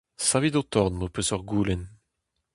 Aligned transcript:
Savit 0.27 0.55
ho 0.59 0.63
torn 0.75 0.95
m'ho 0.97 1.11
peus 1.13 1.29
ur 1.35 1.41
goulenn. 1.49 1.83